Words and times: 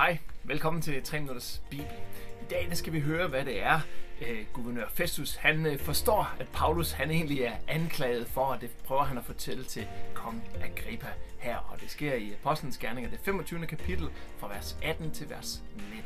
Hej, 0.00 0.18
velkommen 0.44 0.82
til 0.82 1.02
3 1.02 1.20
Minutters 1.20 1.62
Bibel. 1.70 1.86
I 2.40 2.44
dag 2.50 2.66
der 2.68 2.74
skal 2.74 2.92
vi 2.92 3.00
høre, 3.00 3.28
hvad 3.28 3.44
det 3.44 3.62
er, 3.62 3.80
øh, 4.28 4.46
guvernør 4.52 4.88
Festus 4.88 5.36
han 5.36 5.66
øh, 5.66 5.78
forstår, 5.78 6.34
at 6.38 6.48
Paulus 6.52 6.92
han 6.92 7.10
egentlig 7.10 7.40
er 7.40 7.56
anklaget 7.68 8.26
for, 8.26 8.40
og 8.40 8.60
det 8.60 8.70
prøver 8.84 9.02
han 9.02 9.18
at 9.18 9.24
fortælle 9.24 9.64
til 9.64 9.86
kong 10.14 10.42
Agrippa 10.62 11.06
her. 11.38 11.56
Og 11.56 11.80
det 11.80 11.90
sker 11.90 12.14
i 12.14 12.32
Apostlenes 12.32 12.78
Gerninger, 12.78 13.10
det 13.10 13.20
25. 13.22 13.66
kapitel, 13.66 14.08
fra 14.38 14.48
vers 14.48 14.78
18 14.82 15.10
til 15.10 15.30
vers 15.30 15.62
19. 15.76 16.02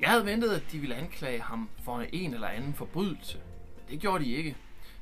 Jeg 0.00 0.10
havde 0.10 0.26
ventet, 0.26 0.50
at 0.50 0.62
de 0.72 0.78
ville 0.78 0.94
anklage 0.94 1.40
ham 1.40 1.70
for 1.84 2.04
en 2.12 2.34
eller 2.34 2.48
anden 2.48 2.74
forbrydelse. 2.74 3.38
Men 3.76 3.84
det 3.90 4.00
gjorde 4.00 4.24
de 4.24 4.32
ikke. 4.32 4.56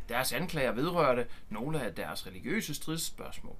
Deres 0.08 0.32
anklager 0.32 0.72
vedrørte 0.72 1.26
nogle 1.50 1.84
af 1.84 1.94
deres 1.94 2.26
religiøse 2.26 2.74
stridsspørgsmål. 2.74 3.56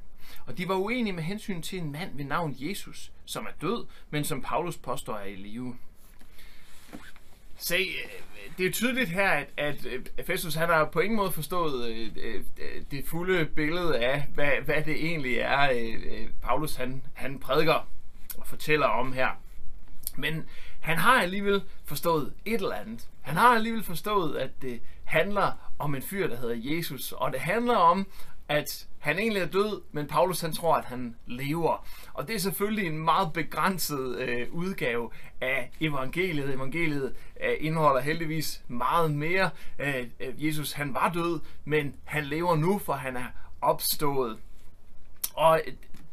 Og 0.47 0.59
de 0.59 0.69
var 0.69 0.75
uenige 0.75 1.13
med 1.13 1.23
hensyn 1.23 1.63
til 1.63 1.79
en 1.79 1.93
mand 1.93 2.17
ved 2.17 2.25
navn 2.25 2.57
Jesus, 2.59 3.13
som 3.25 3.47
er 3.47 3.51
død, 3.61 3.87
men 4.11 4.25
som 4.25 4.43
Paulus 4.43 4.77
påstår 4.77 5.15
er 5.15 5.25
i 5.25 5.35
live. 5.35 5.77
Se, 7.57 7.77
øh, 7.77 8.23
det 8.59 8.67
er 8.67 8.71
tydeligt 8.71 9.11
her, 9.11 9.31
at, 9.31 9.49
at 9.57 9.87
øh, 9.87 10.05
Festus 10.27 10.55
han 10.55 10.69
har 10.69 10.85
på 10.85 11.01
ingen 11.01 11.17
måde 11.17 11.33
forstået 11.33 11.89
øh, 11.89 12.11
øh, 12.17 12.43
det 12.91 13.05
fulde 13.07 13.47
billede 13.47 13.99
af, 13.99 14.27
hvad, 14.35 14.51
hvad 14.65 14.83
det 14.83 15.07
egentlig 15.07 15.39
er, 15.39 15.71
øh, 15.73 16.29
Paulus 16.43 16.75
han, 16.75 17.03
han 17.15 17.39
prædiker 17.39 17.89
og 18.39 18.47
fortæller 18.47 18.87
om 18.87 19.13
her. 19.13 19.42
Men 20.17 20.45
han 20.81 20.99
har 20.99 21.23
alligevel 21.23 21.63
forstået 21.85 22.33
et 22.45 22.55
eller 22.55 22.75
andet. 22.75 23.09
Han 23.21 23.37
har 23.37 23.55
alligevel 23.55 23.83
forstået, 23.83 24.37
at 24.37 24.51
det 24.63 24.81
handler 25.05 25.73
om 25.79 25.95
en 25.95 26.03
fyr, 26.03 26.29
der 26.29 26.37
hedder 26.37 26.77
Jesus. 26.77 27.13
Og 27.13 27.33
det 27.33 27.41
handler 27.41 27.77
om, 27.77 28.07
at 28.49 28.87
han 28.99 29.19
egentlig 29.19 29.43
er 29.43 29.47
død, 29.47 29.83
men 29.93 30.07
Paulus 30.07 30.41
han 30.41 30.53
tror, 30.53 30.75
at 30.75 30.85
han 30.85 31.17
lever. 31.27 31.87
Og 32.13 32.29
det 32.29 32.35
er 32.35 32.41
selvfølgelig 32.41 32.87
en 32.87 32.99
meget 32.99 33.33
begrænset 33.33 34.19
øh, 34.19 34.47
udgave 34.51 35.11
af 35.41 35.71
evangeliet. 35.81 36.55
Evangeliet 36.55 37.15
øh, 37.45 37.55
indeholder 37.61 38.01
heldigvis 38.01 38.63
meget 38.69 39.11
mere. 39.11 39.51
Øh, 39.79 40.07
øh 40.21 40.47
Jesus 40.47 40.73
han 40.73 40.95
var 40.95 41.13
død, 41.13 41.41
men 41.65 41.95
han 42.05 42.25
lever 42.25 42.57
nu, 42.57 42.79
for 42.79 42.93
han 42.93 43.17
er 43.17 43.27
opstået. 43.61 44.39
Og 45.35 45.61
øh, 45.67 45.73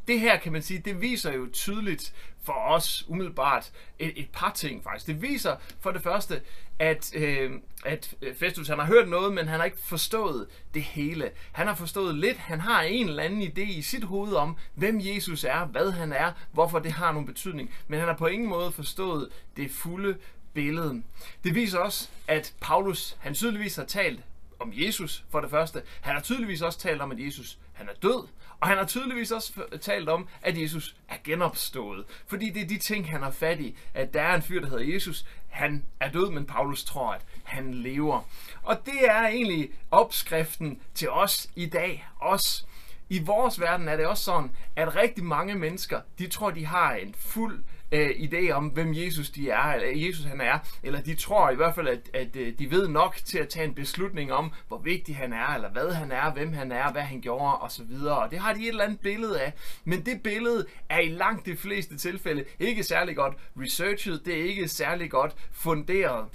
det 0.09 0.19
her 0.19 0.37
kan 0.37 0.51
man 0.51 0.61
sige, 0.61 0.79
det 0.79 1.01
viser 1.01 1.33
jo 1.33 1.47
tydeligt 1.53 2.13
for 2.43 2.53
os 2.53 3.05
umiddelbart 3.07 3.71
et, 3.99 4.13
et 4.15 4.29
par 4.33 4.51
ting 4.51 4.83
faktisk. 4.83 5.07
Det 5.07 5.21
viser 5.21 5.55
for 5.79 5.91
det 5.91 6.01
første, 6.01 6.41
at, 6.79 7.15
øh, 7.15 7.51
at 7.85 8.13
øh, 8.21 8.35
Festus 8.35 8.67
han 8.67 8.79
har 8.79 8.85
hørt 8.85 9.09
noget, 9.09 9.33
men 9.33 9.47
han 9.47 9.59
har 9.59 9.65
ikke 9.65 9.77
forstået 9.83 10.47
det 10.73 10.81
hele. 10.81 11.31
Han 11.51 11.67
har 11.67 11.75
forstået 11.75 12.15
lidt, 12.15 12.37
han 12.37 12.59
har 12.59 12.81
en 12.81 13.09
eller 13.09 13.23
anden 13.23 13.41
idé 13.41 13.61
i 13.61 13.81
sit 13.81 14.03
hoved 14.03 14.33
om, 14.33 14.57
hvem 14.75 14.99
Jesus 15.01 15.43
er, 15.43 15.65
hvad 15.65 15.91
han 15.91 16.13
er, 16.13 16.31
hvorfor 16.51 16.79
det 16.79 16.91
har 16.91 17.11
nogen 17.11 17.27
betydning, 17.27 17.71
men 17.87 17.99
han 17.99 18.07
har 18.07 18.15
på 18.15 18.27
ingen 18.27 18.49
måde 18.49 18.71
forstået 18.71 19.29
det 19.57 19.71
fulde 19.71 20.17
billede. 20.53 21.03
Det 21.43 21.55
viser 21.55 21.79
også, 21.79 22.09
at 22.27 22.53
Paulus, 22.61 23.17
han 23.19 23.33
tydeligvis 23.33 23.75
har 23.75 23.85
talt 23.85 24.19
om 24.59 24.71
Jesus 24.73 25.23
for 25.29 25.39
det 25.39 25.49
første. 25.49 25.81
Han 26.01 26.13
har 26.13 26.21
tydeligvis 26.21 26.61
også 26.61 26.79
talt 26.79 27.01
om, 27.01 27.11
at 27.11 27.25
Jesus 27.25 27.57
han 27.79 27.89
er 27.89 27.93
død. 28.01 28.27
Og 28.59 28.67
han 28.67 28.77
har 28.77 28.85
tydeligvis 28.85 29.31
også 29.31 29.53
talt 29.81 30.09
om, 30.09 30.27
at 30.41 30.61
Jesus 30.61 30.95
er 31.09 31.15
genopstået. 31.23 32.05
Fordi 32.27 32.49
det 32.49 32.61
er 32.61 32.67
de 32.67 32.77
ting, 32.77 33.11
han 33.11 33.23
har 33.23 33.31
fat 33.31 33.59
i. 33.59 33.77
At 33.93 34.13
der 34.13 34.21
er 34.21 34.35
en 34.35 34.41
fyr, 34.41 34.61
der 34.61 34.69
hedder 34.69 34.93
Jesus. 34.93 35.25
Han 35.49 35.85
er 35.99 36.11
død, 36.11 36.31
men 36.31 36.45
Paulus 36.45 36.83
tror, 36.83 37.11
at 37.11 37.21
han 37.43 37.73
lever. 37.73 38.21
Og 38.63 38.85
det 38.85 39.09
er 39.09 39.27
egentlig 39.27 39.69
opskriften 39.91 40.81
til 40.93 41.09
os 41.09 41.47
i 41.55 41.65
dag. 41.65 42.07
Os. 42.19 42.65
I 43.09 43.19
vores 43.23 43.59
verden 43.59 43.87
er 43.87 43.95
det 43.95 44.07
også 44.07 44.23
sådan, 44.23 44.51
at 44.75 44.95
rigtig 44.95 45.23
mange 45.23 45.55
mennesker, 45.55 46.01
de 46.19 46.27
tror, 46.27 46.51
de 46.51 46.65
har 46.65 46.93
en 46.93 47.15
fuld 47.17 47.63
øh, 47.91 48.09
idé 48.09 48.51
om, 48.51 48.67
hvem 48.67 48.93
Jesus 48.93 49.29
de 49.29 49.49
er, 49.49 49.73
eller 49.73 50.07
Jesus 50.07 50.25
han 50.25 50.41
er, 50.41 50.59
eller 50.83 51.01
de 51.01 51.15
tror 51.15 51.49
i 51.49 51.55
hvert 51.55 51.75
fald, 51.75 51.87
at, 51.87 52.09
at 52.13 52.35
øh, 52.35 52.59
de 52.59 52.71
ved 52.71 52.87
nok 52.87 53.15
til 53.25 53.37
at 53.37 53.49
tage 53.49 53.65
en 53.65 53.73
beslutning 53.73 54.33
om, 54.33 54.51
hvor 54.67 54.77
vigtig 54.77 55.15
han 55.17 55.33
er, 55.33 55.47
eller 55.47 55.69
hvad 55.69 55.91
han 55.91 56.11
er, 56.11 56.33
hvem 56.33 56.53
han 56.53 56.71
er, 56.71 56.91
hvad 56.91 57.01
han 57.01 57.21
gjorde, 57.21 57.57
osv. 57.57 57.91
Og 58.07 58.31
det 58.31 58.39
har 58.39 58.53
de 58.53 58.61
et 58.61 58.67
eller 58.67 58.83
andet 58.83 58.99
billede 58.99 59.41
af. 59.41 59.53
Men 59.83 60.05
det 60.05 60.21
billede 60.23 60.65
er 60.89 60.99
i 60.99 61.09
langt 61.09 61.45
de 61.45 61.57
fleste 61.57 61.97
tilfælde 61.97 62.45
ikke 62.59 62.83
særlig 62.83 63.15
godt 63.15 63.33
researchet, 63.57 64.21
det 64.25 64.39
er 64.39 64.43
ikke 64.43 64.67
særlig 64.67 65.11
godt 65.11 65.35
funderet. 65.51 66.25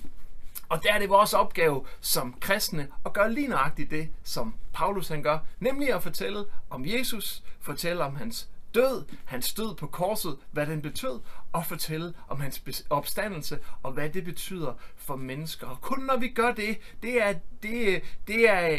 Og 0.68 0.82
der 0.82 0.92
er 0.92 0.98
det 0.98 1.08
vores 1.08 1.32
opgave 1.32 1.86
som 2.00 2.34
kristne 2.40 2.88
at 3.06 3.12
gøre 3.12 3.32
lige 3.32 3.48
nøjagtigt 3.48 3.90
det, 3.90 4.08
som 4.22 4.54
Paulus 4.72 5.08
han 5.08 5.22
gør, 5.22 5.38
nemlig 5.60 5.94
at 5.94 6.02
fortælle 6.02 6.44
om 6.70 6.84
Jesus, 6.86 7.42
fortælle 7.60 8.04
om 8.04 8.16
hans 8.16 8.48
død, 8.74 9.04
hans 9.24 9.54
død 9.54 9.74
på 9.74 9.86
korset, 9.86 10.36
hvad 10.50 10.66
den 10.66 10.82
betød, 10.82 11.20
og 11.52 11.66
fortælle 11.66 12.14
om 12.28 12.40
hans 12.40 12.84
opstandelse, 12.90 13.58
og 13.82 13.92
hvad 13.92 14.10
det 14.10 14.24
betyder 14.24 14.72
for 14.96 15.16
mennesker. 15.16 15.66
Og 15.66 15.80
kun 15.80 16.00
når 16.00 16.16
vi 16.16 16.28
gør 16.28 16.52
det, 16.52 16.78
det 17.02 17.22
er, 17.22 17.34
det, 17.62 18.02
det 18.26 18.50
er 18.50 18.78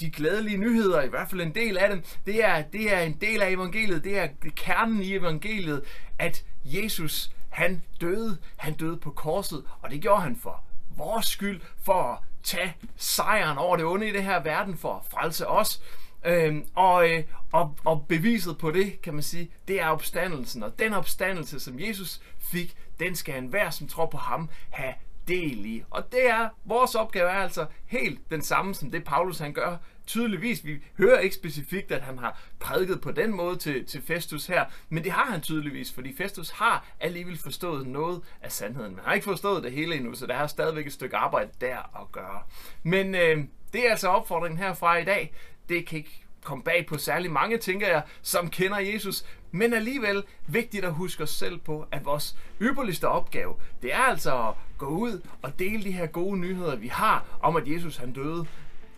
de 0.00 0.10
glædelige 0.10 0.56
nyheder, 0.56 1.02
i 1.02 1.08
hvert 1.08 1.30
fald 1.30 1.40
en 1.40 1.54
del 1.54 1.78
af 1.78 1.90
dem, 1.90 2.04
det 2.26 2.44
er, 2.44 2.62
det 2.62 2.94
er 2.94 3.00
en 3.00 3.14
del 3.20 3.42
af 3.42 3.50
evangeliet, 3.50 4.04
det 4.04 4.18
er 4.18 4.28
kernen 4.56 5.02
i 5.02 5.14
evangeliet, 5.14 5.84
at 6.18 6.44
Jesus, 6.64 7.30
han 7.48 7.82
døde, 8.00 8.38
han 8.56 8.74
døde 8.74 8.96
på 8.96 9.10
korset, 9.10 9.64
og 9.82 9.90
det 9.90 10.00
gjorde 10.00 10.22
han 10.22 10.36
for 10.36 10.64
vores 10.96 11.26
skyld, 11.26 11.60
for 11.84 12.02
at 12.02 12.18
tage 12.42 12.76
sejren 12.96 13.58
over 13.58 13.76
det 13.76 13.86
onde 13.86 14.08
i 14.08 14.12
det 14.12 14.24
her 14.24 14.42
verden, 14.42 14.76
for 14.76 14.94
at 14.94 15.04
frelse 15.10 15.48
os. 15.48 15.82
Øhm, 16.26 16.66
og, 16.74 17.10
øh, 17.10 17.22
og, 17.52 17.76
og 17.84 18.06
beviset 18.08 18.58
på 18.58 18.70
det, 18.70 19.02
kan 19.02 19.14
man 19.14 19.22
sige, 19.22 19.50
det 19.68 19.80
er 19.80 19.86
opstandelsen. 19.86 20.62
Og 20.62 20.78
den 20.78 20.92
opstandelse, 20.92 21.60
som 21.60 21.80
Jesus 21.80 22.20
fik, 22.38 22.76
den 23.00 23.14
skal 23.16 23.38
enhver, 23.38 23.70
som 23.70 23.88
tror 23.88 24.06
på 24.06 24.16
ham, 24.16 24.50
have 24.70 24.94
del 25.28 25.66
i. 25.66 25.84
Og 25.90 26.12
det 26.12 26.30
er, 26.30 26.48
vores 26.64 26.94
opgave 26.94 27.28
er 27.28 27.42
altså 27.42 27.66
helt 27.86 28.30
den 28.30 28.42
samme, 28.42 28.74
som 28.74 28.90
det 28.90 29.04
Paulus 29.04 29.38
han 29.38 29.52
gør 29.52 29.76
tydeligvis. 30.06 30.64
Vi 30.64 30.78
hører 30.98 31.18
ikke 31.18 31.34
specifikt, 31.34 31.92
at 31.92 32.02
han 32.02 32.18
har 32.18 32.40
prædiket 32.60 33.00
på 33.00 33.12
den 33.12 33.36
måde 33.36 33.56
til, 33.56 33.86
til 33.86 34.02
Festus 34.02 34.46
her, 34.46 34.64
men 34.88 35.04
det 35.04 35.12
har 35.12 35.24
han 35.24 35.40
tydeligvis, 35.40 35.92
fordi 35.92 36.16
Festus 36.16 36.50
har 36.50 36.86
alligevel 37.00 37.38
forstået 37.38 37.86
noget 37.86 38.22
af 38.42 38.52
sandheden. 38.52 38.90
Men 38.90 38.98
han 38.98 39.06
har 39.06 39.14
ikke 39.14 39.24
forstået 39.24 39.62
det 39.62 39.72
hele 39.72 39.96
endnu, 39.96 40.14
så 40.14 40.26
der 40.26 40.34
er 40.34 40.46
stadigvæk 40.46 40.86
et 40.86 40.92
stykke 40.92 41.16
arbejde 41.16 41.50
der 41.60 42.00
at 42.00 42.12
gøre. 42.12 42.42
Men 42.82 43.14
øh, 43.14 43.44
det 43.72 43.86
er 43.86 43.90
altså 43.90 44.08
opfordringen 44.08 44.58
herfra 44.58 44.96
i 44.96 45.04
dag 45.04 45.34
det 45.68 45.86
kan 45.86 45.98
ikke 45.98 46.26
komme 46.44 46.64
bag 46.64 46.86
på 46.86 46.98
særlig 46.98 47.30
mange, 47.30 47.58
tænker 47.58 47.88
jeg, 47.88 48.02
som 48.22 48.50
kender 48.50 48.78
Jesus. 48.78 49.24
Men 49.50 49.74
alligevel 49.74 50.24
vigtigt 50.46 50.84
at 50.84 50.92
huske 50.92 51.22
os 51.22 51.30
selv 51.30 51.58
på, 51.58 51.86
at 51.92 52.04
vores 52.04 52.36
ypperligste 52.62 53.08
opgave, 53.08 53.54
det 53.82 53.94
er 53.94 54.02
altså 54.02 54.48
at 54.48 54.54
gå 54.78 54.86
ud 54.86 55.20
og 55.42 55.58
dele 55.58 55.84
de 55.84 55.92
her 55.92 56.06
gode 56.06 56.38
nyheder, 56.38 56.76
vi 56.76 56.88
har 56.88 57.24
om, 57.42 57.56
at 57.56 57.68
Jesus 57.68 57.96
han 57.96 58.12
døde. 58.12 58.46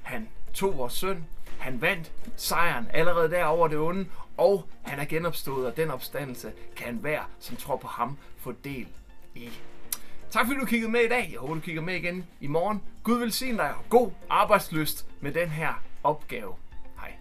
Han 0.02 0.28
tog 0.54 0.78
vores 0.78 0.92
søn, 0.92 1.24
han 1.58 1.82
vandt 1.82 2.12
sejren 2.36 2.86
allerede 2.92 3.30
der 3.30 3.44
over 3.44 3.68
det 3.68 3.78
onde, 3.78 4.06
og 4.36 4.68
han 4.82 4.98
er 4.98 5.04
genopstået, 5.04 5.66
og 5.66 5.76
den 5.76 5.90
opstandelse 5.90 6.52
kan 6.76 6.94
hver, 6.94 7.20
som 7.40 7.56
tror 7.56 7.76
på 7.76 7.86
ham, 7.86 8.18
få 8.36 8.54
del 8.64 8.86
i. 9.34 9.50
Tak 10.30 10.46
fordi 10.46 10.60
du 10.60 10.66
kiggede 10.66 10.92
med 10.92 11.00
i 11.00 11.08
dag. 11.08 11.28
Jeg 11.32 11.40
håber, 11.40 11.54
du 11.54 11.60
kigger 11.60 11.82
med 11.82 11.94
igen 11.94 12.26
i 12.40 12.46
morgen. 12.46 12.82
Gud 13.02 13.18
vil 13.18 13.32
sige 13.32 13.56
dig, 13.56 13.74
og 13.74 13.84
god 13.88 14.10
arbejdsløst 14.30 15.06
med 15.20 15.32
den 15.32 15.48
her 15.48 15.82
opgave. 16.02 16.54
Hej. 16.96 17.18